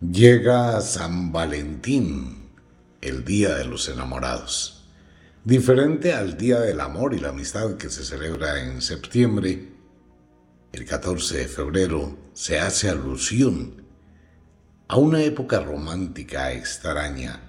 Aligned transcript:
Llega 0.00 0.80
San 0.80 1.32
Valentín, 1.32 2.50
el 3.00 3.24
Día 3.24 3.56
de 3.56 3.64
los 3.64 3.88
Enamorados. 3.88 4.88
Diferente 5.42 6.14
al 6.14 6.38
Día 6.38 6.60
del 6.60 6.80
Amor 6.80 7.14
y 7.14 7.18
la 7.18 7.30
Amistad 7.30 7.76
que 7.78 7.90
se 7.90 8.04
celebra 8.04 8.62
en 8.62 8.80
septiembre, 8.80 9.72
el 10.70 10.84
14 10.84 11.38
de 11.38 11.48
febrero 11.48 12.16
se 12.32 12.60
hace 12.60 12.88
alusión 12.88 13.82
a 14.86 14.98
una 14.98 15.20
época 15.20 15.58
romántica 15.58 16.52
extraña 16.52 17.40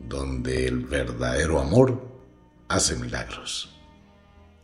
donde 0.00 0.66
el 0.66 0.80
verdadero 0.86 1.60
amor 1.60 2.02
hace 2.66 2.96
milagros. 2.96 3.80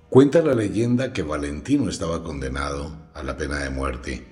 Cuenta 0.09 0.43
la 0.43 0.57
leyenda 0.57 1.13
que 1.13 1.23
Valentino 1.23 1.91
estaba 1.91 2.25
condenado 2.25 3.09
a 3.15 3.23
la 3.23 3.37
pena 3.37 3.59
de 3.59 3.71
muerte 3.71 4.27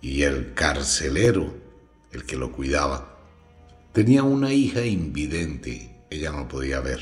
y 0.00 0.22
el 0.22 0.54
carcelero 0.54 1.67
el 2.12 2.24
que 2.24 2.36
lo 2.36 2.52
cuidaba, 2.52 3.18
tenía 3.92 4.22
una 4.22 4.52
hija 4.52 4.84
invidente, 4.84 6.04
ella 6.10 6.32
no 6.32 6.48
podía 6.48 6.80
ver. 6.80 7.00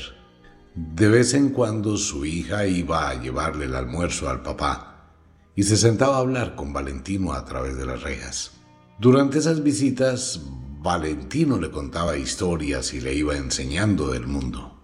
De 0.75 1.07
vez 1.07 1.33
en 1.33 1.49
cuando 1.49 1.97
su 1.97 2.25
hija 2.25 2.67
iba 2.67 3.09
a 3.09 3.19
llevarle 3.19 3.65
el 3.65 3.75
almuerzo 3.75 4.29
al 4.29 4.43
papá 4.43 5.15
y 5.55 5.63
se 5.63 5.75
sentaba 5.75 6.17
a 6.17 6.19
hablar 6.19 6.55
con 6.55 6.71
Valentino 6.71 7.33
a 7.33 7.43
través 7.45 7.77
de 7.77 7.85
las 7.85 8.03
rejas. 8.03 8.51
Durante 8.99 9.39
esas 9.39 9.63
visitas, 9.63 10.41
Valentino 10.79 11.59
le 11.59 11.71
contaba 11.71 12.17
historias 12.17 12.93
y 12.93 13.01
le 13.01 13.13
iba 13.15 13.35
enseñando 13.35 14.11
del 14.11 14.27
mundo. 14.27 14.79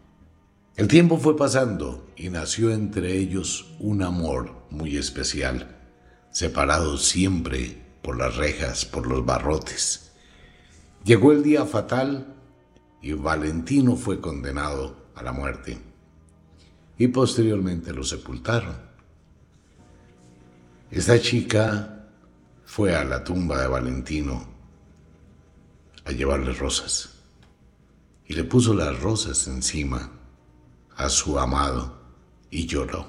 El 0.76 0.88
tiempo 0.88 1.20
fue 1.20 1.38
pasando 1.38 2.08
y 2.16 2.30
nació 2.30 2.72
entre 2.72 3.16
ellos 3.16 3.76
un 3.80 4.02
amor 4.02 4.66
muy 4.72 4.98
especial, 4.98 5.80
separados 6.32 7.06
siempre 7.06 7.84
por 8.02 8.18
las 8.18 8.36
rejas, 8.36 8.86
por 8.86 9.06
los 9.06 9.24
barrotes. 9.24 10.13
Llegó 11.04 11.34
el 11.34 11.44
día 11.44 11.66
fatal 11.66 12.34
y 13.02 13.12
Valentino 13.12 13.98
fue 13.98 14.22
condenado 14.22 14.96
a 15.16 15.22
la 15.22 15.34
muerte 15.34 15.78
y 16.98 17.10
posteriormente 17.10 17.92
lo 17.92 18.06
sepultaron. 18.06 18.78
Esta 20.90 21.20
chica 21.20 22.08
fue 22.64 22.96
a 22.96 23.04
la 23.04 23.22
tumba 23.22 23.62
de 23.62 23.68
Valentino 23.68 24.48
a 26.06 26.12
llevarle 26.12 26.54
rosas 26.54 27.10
y 28.26 28.34
le 28.34 28.46
puso 28.46 28.74
las 28.74 28.98
rosas 29.02 29.46
encima 29.48 30.10
a 30.96 31.10
su 31.10 31.38
amado 31.38 31.98
y 32.50 32.66
lloró. 32.66 33.08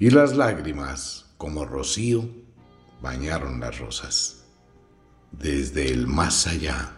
Y 0.00 0.10
las 0.10 0.36
lágrimas, 0.36 1.26
como 1.36 1.64
rocío, 1.64 2.28
bañaron 3.00 3.60
las 3.60 3.78
rosas 3.78 4.41
desde 5.32 5.90
el 5.90 6.06
más 6.06 6.46
allá, 6.46 6.96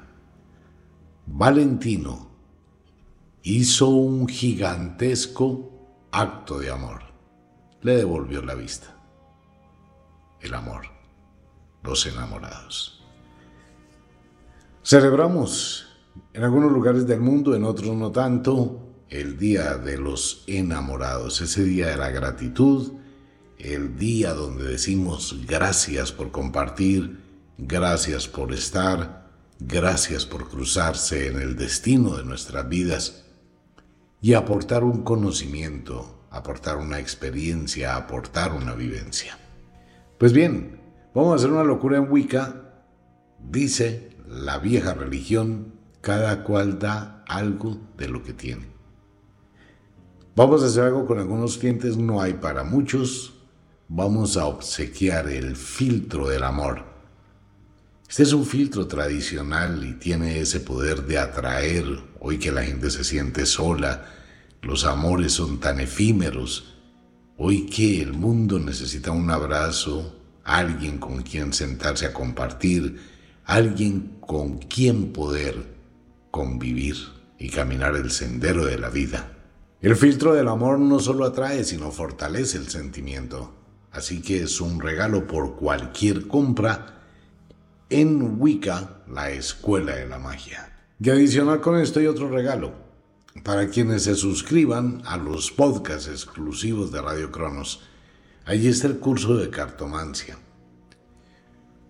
Valentino 1.26 2.30
hizo 3.42 3.88
un 3.88 4.28
gigantesco 4.28 5.70
acto 6.12 6.58
de 6.58 6.70
amor. 6.70 7.02
Le 7.82 7.96
devolvió 7.96 8.42
la 8.42 8.54
vista. 8.54 8.96
El 10.40 10.54
amor, 10.54 10.86
los 11.82 12.06
enamorados. 12.06 13.02
Celebramos 14.82 15.86
en 16.32 16.44
algunos 16.44 16.70
lugares 16.70 17.06
del 17.06 17.20
mundo, 17.20 17.54
en 17.54 17.64
otros 17.64 17.96
no 17.96 18.12
tanto, 18.12 18.80
el 19.08 19.38
Día 19.38 19.76
de 19.78 19.96
los 19.96 20.44
Enamorados, 20.46 21.40
ese 21.40 21.64
día 21.64 21.88
de 21.88 21.96
la 21.96 22.10
gratitud, 22.10 22.92
el 23.58 23.96
día 23.96 24.34
donde 24.34 24.64
decimos 24.64 25.40
gracias 25.46 26.12
por 26.12 26.30
compartir 26.30 27.23
Gracias 27.56 28.26
por 28.26 28.52
estar, 28.52 29.30
gracias 29.60 30.26
por 30.26 30.48
cruzarse 30.48 31.28
en 31.28 31.40
el 31.40 31.54
destino 31.54 32.16
de 32.16 32.24
nuestras 32.24 32.68
vidas 32.68 33.26
y 34.20 34.34
aportar 34.34 34.82
un 34.82 35.04
conocimiento, 35.04 36.26
aportar 36.30 36.78
una 36.78 36.98
experiencia, 36.98 37.94
aportar 37.94 38.52
una 38.52 38.74
vivencia. 38.74 39.38
Pues 40.18 40.32
bien, 40.32 40.80
vamos 41.14 41.32
a 41.32 41.36
hacer 41.36 41.52
una 41.52 41.62
locura 41.62 41.96
en 41.96 42.10
Wicca. 42.10 42.72
Dice 43.38 44.10
la 44.28 44.58
vieja 44.58 44.92
religión, 44.92 45.74
cada 46.00 46.42
cual 46.42 46.80
da 46.80 47.22
algo 47.28 47.78
de 47.96 48.08
lo 48.08 48.24
que 48.24 48.32
tiene. 48.32 48.66
Vamos 50.34 50.64
a 50.64 50.66
hacer 50.66 50.82
algo 50.82 51.06
con 51.06 51.20
algunos 51.20 51.56
clientes, 51.56 51.96
no 51.96 52.20
hay 52.20 52.32
para 52.32 52.64
muchos. 52.64 53.34
Vamos 53.86 54.36
a 54.36 54.46
obsequiar 54.46 55.28
el 55.28 55.54
filtro 55.54 56.26
del 56.28 56.42
amor 56.42 56.93
este 58.14 58.22
es 58.22 58.32
un 58.32 58.46
filtro 58.46 58.86
tradicional 58.86 59.84
y 59.84 59.94
tiene 59.94 60.38
ese 60.38 60.60
poder 60.60 61.04
de 61.04 61.18
atraer, 61.18 61.84
hoy 62.20 62.38
que 62.38 62.52
la 62.52 62.62
gente 62.62 62.88
se 62.92 63.02
siente 63.02 63.44
sola, 63.44 64.04
los 64.62 64.84
amores 64.84 65.32
son 65.32 65.58
tan 65.58 65.80
efímeros, 65.80 66.76
hoy 67.36 67.66
que 67.66 68.00
el 68.00 68.12
mundo 68.12 68.60
necesita 68.60 69.10
un 69.10 69.32
abrazo, 69.32 70.14
alguien 70.44 70.98
con 70.98 71.22
quien 71.22 71.52
sentarse 71.52 72.06
a 72.06 72.12
compartir, 72.12 73.00
alguien 73.46 74.18
con 74.20 74.58
quien 74.58 75.12
poder 75.12 75.74
convivir 76.30 76.94
y 77.36 77.48
caminar 77.48 77.96
el 77.96 78.12
sendero 78.12 78.64
de 78.64 78.78
la 78.78 78.90
vida. 78.90 79.32
El 79.80 79.96
filtro 79.96 80.34
del 80.34 80.46
amor 80.46 80.78
no 80.78 81.00
solo 81.00 81.24
atrae, 81.24 81.64
sino 81.64 81.90
fortalece 81.90 82.58
el 82.58 82.68
sentimiento. 82.68 83.56
Así 83.90 84.22
que 84.22 84.44
es 84.44 84.60
un 84.60 84.80
regalo 84.80 85.26
por 85.26 85.56
cualquier 85.56 86.28
compra 86.28 86.94
en 88.00 88.40
Wicca, 88.40 89.04
la 89.08 89.30
escuela 89.30 89.94
de 89.94 90.08
la 90.08 90.18
magia. 90.18 90.72
Y 91.00 91.10
adicional 91.10 91.60
con 91.60 91.78
esto 91.78 92.00
hay 92.00 92.08
otro 92.08 92.28
regalo. 92.28 92.72
Para 93.44 93.68
quienes 93.68 94.02
se 94.02 94.16
suscriban 94.16 95.02
a 95.06 95.16
los 95.16 95.52
podcasts 95.52 96.08
exclusivos 96.08 96.90
de 96.90 97.00
Radio 97.00 97.30
Cronos, 97.30 97.82
allí 98.46 98.66
está 98.66 98.88
el 98.88 98.98
curso 98.98 99.36
de 99.36 99.48
cartomancia. 99.48 100.36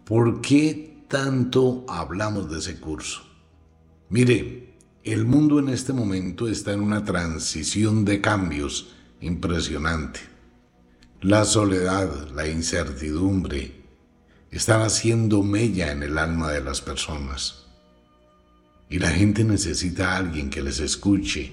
¿Por 0.04 0.42
qué 0.42 1.04
tanto 1.08 1.86
hablamos 1.88 2.50
de 2.50 2.58
ese 2.58 2.78
curso? 2.78 3.22
Mire, 4.10 4.74
el 5.04 5.24
mundo 5.24 5.58
en 5.58 5.70
este 5.70 5.94
momento 5.94 6.48
está 6.48 6.74
en 6.74 6.80
una 6.80 7.02
transición 7.04 8.04
de 8.04 8.20
cambios 8.20 8.94
impresionante. 9.22 10.20
La 11.22 11.46
soledad, 11.46 12.28
la 12.34 12.46
incertidumbre, 12.46 13.83
están 14.56 14.82
haciendo 14.82 15.42
mella 15.42 15.90
en 15.90 16.04
el 16.04 16.16
alma 16.16 16.52
de 16.52 16.62
las 16.62 16.80
personas. 16.80 17.66
Y 18.88 19.00
la 19.00 19.10
gente 19.10 19.42
necesita 19.42 20.12
a 20.12 20.16
alguien 20.18 20.48
que 20.48 20.62
les 20.62 20.78
escuche, 20.78 21.52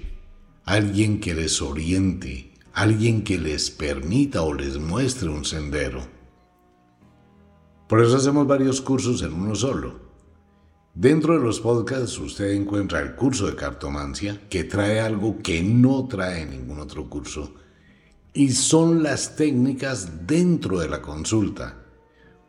alguien 0.65 1.19
que 1.19 1.33
les 1.33 1.63
oriente, 1.63 2.53
alguien 2.73 3.23
que 3.23 3.39
les 3.39 3.71
permita 3.71 4.43
o 4.43 4.53
les 4.53 4.77
muestre 4.77 5.29
un 5.29 5.45
sendero. 5.45 6.01
Por 7.89 8.03
eso 8.03 8.17
hacemos 8.17 8.45
varios 8.45 8.81
cursos 8.81 9.23
en 9.23 9.33
uno 9.33 9.55
solo. 9.55 10.11
Dentro 10.93 11.33
de 11.33 11.43
los 11.43 11.59
podcasts 11.59 12.19
usted 12.19 12.51
encuentra 12.51 12.99
el 12.99 13.15
curso 13.15 13.47
de 13.47 13.55
cartomancia, 13.55 14.47
que 14.47 14.63
trae 14.63 14.99
algo 14.99 15.39
que 15.39 15.63
no 15.63 16.07
trae 16.07 16.45
ningún 16.45 16.79
otro 16.79 17.09
curso, 17.09 17.55
y 18.31 18.51
son 18.51 19.01
las 19.01 19.35
técnicas 19.35 20.27
dentro 20.27 20.79
de 20.79 20.87
la 20.87 21.01
consulta 21.01 21.80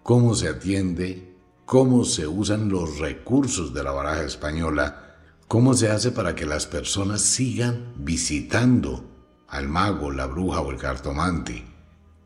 cómo 0.02 0.34
se 0.34 0.48
atiende, 0.48 1.36
cómo 1.64 2.04
se 2.04 2.26
usan 2.26 2.68
los 2.68 2.98
recursos 2.98 3.72
de 3.72 3.84
la 3.84 3.92
baraja 3.92 4.24
española, 4.24 5.16
cómo 5.48 5.74
se 5.74 5.90
hace 5.90 6.10
para 6.10 6.34
que 6.34 6.46
las 6.46 6.66
personas 6.66 7.20
sigan 7.22 7.92
visitando 7.96 9.04
al 9.48 9.68
mago, 9.68 10.10
la 10.10 10.26
bruja 10.26 10.60
o 10.60 10.70
el 10.70 10.78
cartomante, 10.78 11.64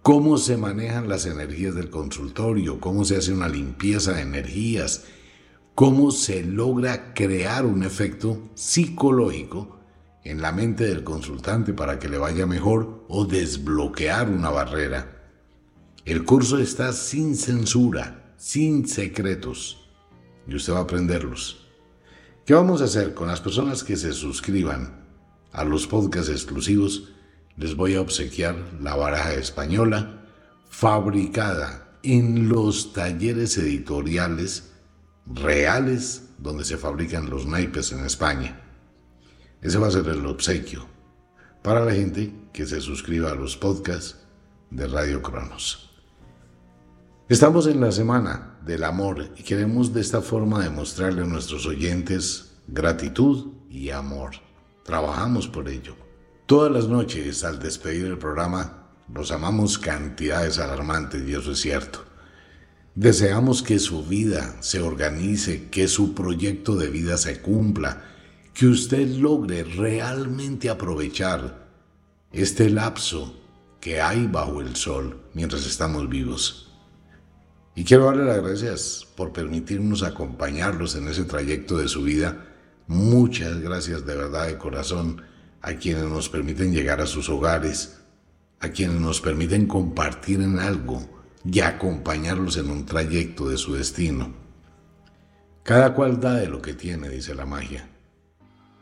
cómo 0.02 0.38
se 0.38 0.56
manejan 0.56 1.08
las 1.08 1.26
energías 1.26 1.74
del 1.74 1.90
consultorio, 1.90 2.80
cómo 2.80 3.04
se 3.04 3.16
hace 3.16 3.32
una 3.32 3.48
limpieza 3.48 4.12
de 4.12 4.22
energías, 4.22 5.04
cómo 5.74 6.12
se 6.12 6.44
logra 6.44 7.12
crear 7.12 7.66
un 7.66 7.82
efecto 7.82 8.50
psicológico 8.54 9.80
en 10.24 10.40
la 10.40 10.50
mente 10.50 10.84
del 10.84 11.04
consultante 11.04 11.72
para 11.72 11.98
que 11.98 12.08
le 12.08 12.18
vaya 12.18 12.46
mejor 12.46 13.04
o 13.08 13.26
desbloquear 13.26 14.30
una 14.30 14.50
barrera. 14.50 15.15
El 16.06 16.24
curso 16.24 16.58
está 16.58 16.92
sin 16.92 17.34
censura, 17.34 18.32
sin 18.36 18.86
secretos, 18.86 19.90
y 20.46 20.54
usted 20.54 20.72
va 20.72 20.78
a 20.78 20.82
aprenderlos. 20.82 21.66
¿Qué 22.44 22.54
vamos 22.54 22.80
a 22.80 22.84
hacer 22.84 23.12
con 23.12 23.26
las 23.26 23.40
personas 23.40 23.82
que 23.82 23.96
se 23.96 24.12
suscriban 24.12 25.04
a 25.50 25.64
los 25.64 25.88
podcasts 25.88 26.30
exclusivos? 26.30 27.12
Les 27.56 27.74
voy 27.74 27.96
a 27.96 28.00
obsequiar 28.00 28.54
la 28.80 28.94
baraja 28.94 29.34
española 29.34 30.22
fabricada 30.70 31.98
en 32.04 32.48
los 32.48 32.92
talleres 32.92 33.58
editoriales 33.58 34.74
reales 35.26 36.28
donde 36.38 36.64
se 36.64 36.76
fabrican 36.76 37.28
los 37.28 37.46
naipes 37.46 37.90
en 37.90 38.04
España. 38.04 38.60
Ese 39.60 39.78
va 39.78 39.88
a 39.88 39.90
ser 39.90 40.06
el 40.06 40.24
obsequio 40.24 40.86
para 41.64 41.84
la 41.84 41.92
gente 41.92 42.32
que 42.52 42.64
se 42.64 42.80
suscriba 42.80 43.32
a 43.32 43.34
los 43.34 43.56
podcasts 43.56 44.18
de 44.70 44.86
Radio 44.86 45.20
Cronos. 45.20 45.95
Estamos 47.28 47.66
en 47.66 47.80
la 47.80 47.90
semana 47.90 48.56
del 48.64 48.84
amor 48.84 49.30
y 49.36 49.42
queremos 49.42 49.92
de 49.92 50.00
esta 50.00 50.22
forma 50.22 50.62
demostrarle 50.62 51.22
a 51.22 51.26
nuestros 51.26 51.66
oyentes 51.66 52.52
gratitud 52.68 53.48
y 53.68 53.90
amor. 53.90 54.36
Trabajamos 54.84 55.48
por 55.48 55.68
ello. 55.68 55.96
Todas 56.46 56.70
las 56.70 56.86
noches 56.86 57.42
al 57.42 57.58
despedir 57.58 58.06
el 58.06 58.16
programa 58.16 58.86
los 59.12 59.32
amamos 59.32 59.76
cantidades 59.76 60.60
alarmantes 60.60 61.28
y 61.28 61.34
eso 61.34 61.50
es 61.50 61.58
cierto. 61.58 62.04
Deseamos 62.94 63.60
que 63.64 63.80
su 63.80 64.04
vida 64.04 64.58
se 64.60 64.80
organice, 64.80 65.68
que 65.68 65.88
su 65.88 66.14
proyecto 66.14 66.76
de 66.76 66.90
vida 66.90 67.16
se 67.16 67.42
cumpla, 67.42 68.04
que 68.54 68.68
usted 68.68 69.04
logre 69.16 69.64
realmente 69.64 70.70
aprovechar 70.70 71.66
este 72.30 72.70
lapso 72.70 73.34
que 73.80 74.00
hay 74.00 74.28
bajo 74.28 74.60
el 74.60 74.76
sol 74.76 75.24
mientras 75.34 75.66
estamos 75.66 76.08
vivos. 76.08 76.65
Y 77.76 77.84
quiero 77.84 78.06
darle 78.06 78.24
las 78.24 78.42
gracias 78.42 79.06
por 79.16 79.34
permitirnos 79.34 80.02
acompañarlos 80.02 80.96
en 80.96 81.08
ese 81.08 81.24
trayecto 81.24 81.76
de 81.76 81.88
su 81.88 82.02
vida. 82.02 82.46
Muchas 82.86 83.60
gracias 83.60 84.06
de 84.06 84.16
verdad 84.16 84.46
de 84.46 84.56
corazón 84.56 85.20
a 85.60 85.74
quienes 85.74 86.04
nos 86.04 86.30
permiten 86.30 86.72
llegar 86.72 87.02
a 87.02 87.06
sus 87.06 87.28
hogares, 87.28 87.98
a 88.60 88.70
quienes 88.70 88.98
nos 88.98 89.20
permiten 89.20 89.66
compartir 89.66 90.40
en 90.40 90.58
algo 90.58 91.06
y 91.44 91.60
acompañarlos 91.60 92.56
en 92.56 92.70
un 92.70 92.86
trayecto 92.86 93.50
de 93.50 93.58
su 93.58 93.74
destino. 93.74 94.32
Cada 95.62 95.92
cual 95.92 96.18
da 96.18 96.32
de 96.32 96.48
lo 96.48 96.62
que 96.62 96.72
tiene, 96.72 97.10
dice 97.10 97.34
la 97.34 97.44
magia. 97.44 97.90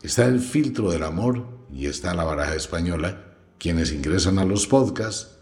Está 0.04 0.26
el 0.26 0.38
filtro 0.38 0.92
del 0.92 1.02
amor 1.02 1.44
y 1.72 1.86
está 1.86 2.14
la 2.14 2.22
baraja 2.22 2.54
española. 2.54 3.24
Quienes 3.58 3.90
ingresan 3.90 4.38
a 4.38 4.44
los 4.44 4.68
podcasts 4.68 5.33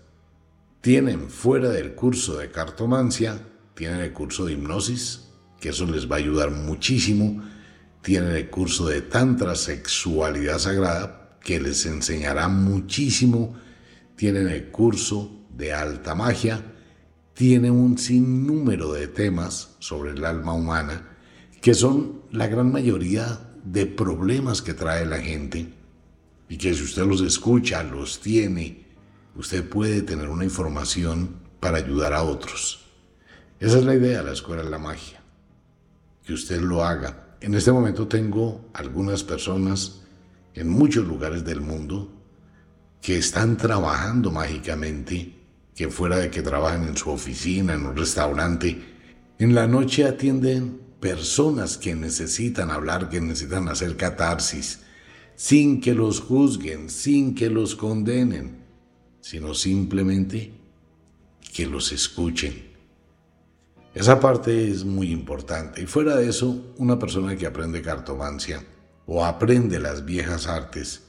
tienen 0.83 1.31
fuera 1.31 1.71
del 1.71 1.95
curso 1.95 2.37
de 2.37 2.51
cartomancia, 2.51 3.41
tienen 3.75 4.01
el 4.01 4.13
curso 4.13 4.45
de 4.45 4.53
hipnosis, 4.53 5.31
que 5.59 5.71
eso 5.71 5.87
les 5.87 6.11
va 6.11 6.17
a 6.17 6.19
ayudar 6.19 6.51
muchísimo. 6.51 7.43
Tienen 8.03 8.33
el 8.33 8.51
curso 8.51 8.87
de 8.87 9.01
tantra 9.01 9.55
sexualidad 9.55 10.59
sagrada, 10.59 11.39
que 11.41 11.59
les 11.59 11.87
enseñará 11.87 12.49
muchísimo. 12.49 13.55
Tienen 14.17 14.49
el 14.49 14.71
curso 14.71 15.47
de 15.57 15.73
alta 15.73 16.15
magia, 16.15 16.63
tiene 17.33 17.71
un 17.71 17.97
sinnúmero 17.97 18.93
de 18.93 19.09
temas 19.09 19.77
sobre 19.79 20.11
el 20.11 20.25
alma 20.25 20.53
humana 20.53 21.09
que 21.63 21.75
son 21.75 22.23
la 22.33 22.49
gran 22.49 22.73
mayoría 22.73 23.55
de 23.65 23.87
problemas 23.87 24.61
que 24.61 24.75
trae 24.75 25.07
la 25.07 25.19
gente 25.19 25.73
y 26.49 26.57
que 26.57 26.75
si 26.75 26.83
usted 26.83 27.07
los 27.07 27.23
escucha, 27.23 27.85
los 27.85 28.21
tiene, 28.21 28.82
usted 29.37 29.69
puede 29.69 30.03
tener 30.03 30.29
una 30.29 30.45
información 30.45 31.37
para 31.61 31.79
ayudar 31.79 32.13
a 32.13 32.23
otros. 32.23 32.87
Esa 33.61 33.79
es 33.79 33.85
la 33.85 33.95
idea 33.95 34.19
de 34.19 34.25
la 34.25 34.33
Escuela 34.33 34.63
de 34.63 34.71
la 34.71 34.79
Magia, 34.79 35.23
que 36.25 36.33
usted 36.33 36.61
lo 36.61 36.85
haga. 36.85 37.37
En 37.41 37.55
este 37.55 37.73
momento 37.73 38.09
tengo 38.09 38.69
algunas 38.75 39.23
personas 39.23 40.01
en 40.55 40.69
muchos 40.69 41.07
lugares 41.07 41.45
del 41.45 41.61
mundo 41.61 42.11
que 43.01 43.19
están 43.19 43.57
trabajando 43.57 44.31
mágicamente 44.31 45.43
que 45.75 45.89
fuera 45.89 46.17
de 46.17 46.31
que 46.31 46.43
trabajen 46.43 46.85
en 46.85 46.97
su 46.97 47.11
oficina, 47.11 47.75
en 47.75 47.87
un 47.87 47.97
restaurante, 47.97 48.81
en 49.39 49.55
la 49.55 49.67
noche 49.67 50.05
atienden 50.05 50.81
personas 51.01 51.79
que 51.79 51.95
necesitan 51.95 52.71
hablar, 52.71 53.09
que 53.09 53.21
necesitan 53.21 53.69
hacer 53.69 53.97
catarsis, 53.97 54.81
sin 55.35 55.81
que 55.81 55.95
los 55.95 56.21
juzguen, 56.21 56.91
sin 56.91 57.35
que 57.35 57.51
los 57.51 57.75
condenen, 57.75 58.62
sino 59.23 59.55
simplemente 59.55 60.53
que 61.55 61.65
los 61.65 61.93
escuchen. 61.93 62.71
Esa 63.95 64.21
parte 64.21 64.71
es 64.71 64.85
muy 64.85 65.11
importante. 65.11 65.83
Y 65.83 65.87
fuera 65.87 66.17
de 66.17 66.29
eso, 66.29 66.75
una 66.77 66.99
persona 66.99 67.37
que 67.37 67.47
aprende 67.47 67.81
cartomancia 67.81 68.65
o 69.07 69.25
aprende 69.25 69.79
las 69.79 70.05
viejas 70.05 70.47
artes, 70.49 71.05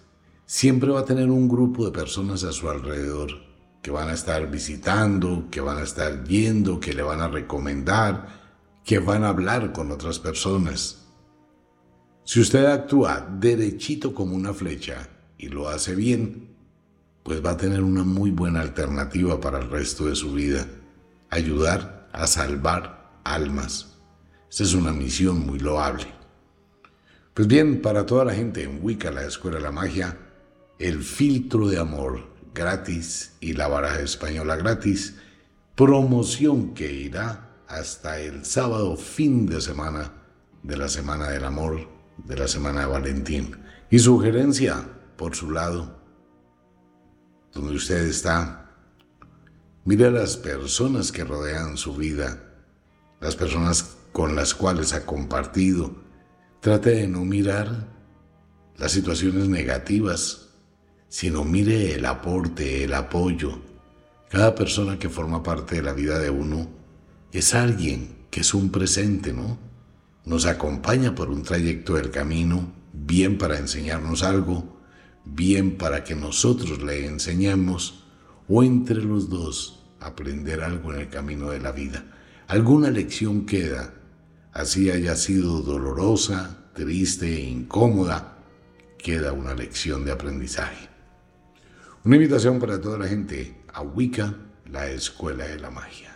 siempre 0.46 0.92
va 0.92 1.02
a 1.02 1.06
tener 1.06 1.30
un 1.30 1.50
grupo 1.50 1.86
de 1.86 1.92
personas 1.92 2.44
a 2.44 2.52
su 2.52 2.70
alrededor 2.70 3.32
que 3.82 3.92
van 3.92 4.10
a 4.10 4.14
estar 4.14 4.50
visitando, 4.50 5.48
que 5.50 5.60
van 5.60 5.78
a 5.78 5.84
estar 5.84 6.24
yendo, 6.24 6.80
que 6.80 6.94
le 6.94 7.02
van 7.02 7.22
a 7.22 7.28
recomendar, 7.28 8.28
que 8.86 9.00
van 9.00 9.24
a 9.24 9.30
hablar 9.30 9.74
con 9.74 9.92
otras 9.92 10.20
personas. 10.20 11.06
Si 12.26 12.40
usted 12.40 12.66
actúa 12.66 13.28
derechito 13.40 14.14
como 14.14 14.36
una 14.36 14.54
flecha 14.54 15.10
y 15.38 15.50
lo 15.50 15.68
hace 15.68 15.96
bien, 15.96 16.53
pues 17.24 17.44
va 17.44 17.52
a 17.52 17.58
tener 17.58 17.82
una 17.82 18.04
muy 18.04 18.32
buena 18.32 18.62
alternativa 18.62 19.40
para 19.40 19.60
el 19.60 19.70
resto 19.70 20.08
de 20.08 20.16
su 20.16 20.34
vida, 20.34 20.68
ayudar 21.30 22.10
a 22.12 22.28
salvar 22.28 23.20
almas. 23.24 23.98
Esta 24.50 24.64
es 24.64 24.74
una 24.74 24.92
misión 24.92 25.46
muy 25.46 25.60
loable. 25.60 26.06
Pues 27.34 27.48
bien, 27.48 27.82
para 27.82 28.06
toda 28.06 28.26
la 28.26 28.34
gente 28.36 28.64
en 28.64 28.80
Wicca, 28.84 29.10
la 29.10 29.24
Escuela 29.24 29.58
de 29.58 29.64
la 29.64 29.72
Magia, 29.72 30.18
el 30.78 31.02
filtro 31.02 31.68
de 31.68 31.80
amor 31.80 32.34
gratis 32.54 33.34
y 33.40 33.54
la 33.54 33.68
baraja 33.68 34.02
española 34.02 34.56
gratis, 34.56 35.16
promoción 35.76 36.74
que 36.76 36.92
irá 36.92 37.58
hasta 37.68 38.20
el 38.20 38.46
sábado 38.46 38.96
fin 38.98 39.48
de 39.48 39.62
semana 39.62 40.12
de 40.62 40.78
la 40.78 40.88
Semana 40.88 41.30
del 41.30 41.46
Amor, 41.46 41.88
de 42.18 42.38
la 42.38 42.48
Semana 42.48 42.82
de 42.82 42.88
Valentín. 42.88 43.58
Y 43.90 44.00
sugerencia, 44.00 44.88
por 45.18 45.36
su 45.36 45.50
lado, 45.50 46.03
donde 47.54 47.76
usted 47.76 48.06
está, 48.06 48.72
mire 49.86 50.08
a 50.08 50.12
las 50.12 50.38
personas 50.38 51.12
que 51.12 51.24
rodean 51.24 51.78
su 51.78 51.96
vida, 51.96 52.42
las 53.20 53.36
personas 53.36 53.96
con 54.12 54.36
las 54.36 54.54
cuales 54.54 54.94
ha 54.94 55.06
compartido. 55.06 55.96
Trate 56.60 56.92
de 56.92 57.08
no 57.08 57.26
mirar 57.26 57.88
las 58.78 58.92
situaciones 58.92 59.50
negativas 59.50 60.44
sino 61.14 61.44
mire 61.44 61.94
el 61.94 62.08
aporte, 62.08 62.84
el 62.86 62.96
apoyo. 62.96 63.62
Cada 64.32 64.56
persona 64.56 64.98
que 64.98 65.10
forma 65.10 65.44
parte 65.44 65.76
de 65.76 65.84
la 65.84 65.94
vida 65.94 66.18
de 66.18 66.32
uno 66.32 66.68
es 67.32 67.54
alguien 67.54 68.26
que 68.32 68.40
es 68.40 68.56
un 68.56 68.72
presente, 68.72 69.32
¿no? 69.32 69.60
Nos 70.26 70.48
acompaña 70.48 71.14
por 71.14 71.30
un 71.30 71.44
trayecto 71.44 71.94
del 71.94 72.10
camino, 72.10 72.74
bien 72.94 73.38
para 73.38 73.60
enseñarnos 73.60 74.24
algo, 74.24 74.73
bien 75.26 75.78
para 75.78 76.04
que 76.04 76.16
nosotros 76.16 76.82
le 76.82 77.06
enseñemos, 77.06 78.04
o 78.48 78.64
entre 78.64 79.02
los 79.02 79.30
dos 79.30 79.84
aprender 80.00 80.62
algo 80.62 80.94
en 80.94 81.02
el 81.02 81.10
camino 81.10 81.50
de 81.52 81.60
la 81.60 81.72
vida. 81.72 82.04
Alguna 82.48 82.92
lección 82.92 83.46
queda, 83.46 83.94
así 84.52 84.92
haya 84.92 85.16
sido 85.16 85.62
dolorosa, 85.62 86.70
triste 86.74 87.34
e 87.34 87.50
incómoda, 87.50 88.38
queda 88.98 89.34
una 89.34 89.54
lección 89.54 90.06
de 90.06 90.12
aprendizaje. 90.12 90.90
Una 92.04 92.18
invitación 92.18 92.60
para 92.60 92.82
toda 92.82 92.98
la 92.98 93.08
gente 93.08 93.64
a 93.74 93.82
Wicca, 93.82 94.36
la 94.70 94.90
Escuela 94.90 95.46
de 95.46 95.60
la 95.60 95.72
Magia. 95.72 96.13